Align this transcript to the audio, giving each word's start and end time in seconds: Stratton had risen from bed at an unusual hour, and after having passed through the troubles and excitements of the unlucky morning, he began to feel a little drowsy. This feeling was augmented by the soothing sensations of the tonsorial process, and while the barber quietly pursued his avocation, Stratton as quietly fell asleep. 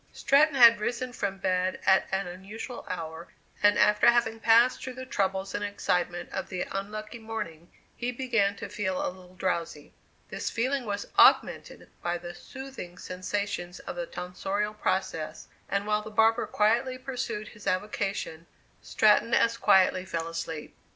Stratton 0.13 0.55
had 0.55 0.79
risen 0.79 1.13
from 1.13 1.37
bed 1.37 1.79
at 1.85 2.07
an 2.11 2.25
unusual 2.25 2.83
hour, 2.89 3.27
and 3.61 3.77
after 3.77 4.09
having 4.09 4.39
passed 4.39 4.81
through 4.81 4.95
the 4.95 5.05
troubles 5.05 5.53
and 5.53 5.63
excitements 5.63 6.33
of 6.33 6.49
the 6.49 6.65
unlucky 6.71 7.19
morning, 7.19 7.71
he 7.95 8.11
began 8.11 8.55
to 8.55 8.67
feel 8.67 8.97
a 9.05 9.13
little 9.13 9.35
drowsy. 9.35 9.93
This 10.29 10.49
feeling 10.49 10.85
was 10.87 11.05
augmented 11.19 11.87
by 12.01 12.17
the 12.17 12.33
soothing 12.33 12.97
sensations 12.97 13.77
of 13.81 13.95
the 13.95 14.07
tonsorial 14.07 14.73
process, 14.73 15.47
and 15.69 15.85
while 15.85 16.01
the 16.01 16.09
barber 16.09 16.47
quietly 16.47 16.97
pursued 16.97 17.49
his 17.49 17.67
avocation, 17.67 18.47
Stratton 18.81 19.35
as 19.35 19.55
quietly 19.55 20.03
fell 20.03 20.27
asleep. 20.27 20.75